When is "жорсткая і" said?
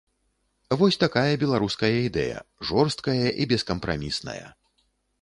2.73-3.43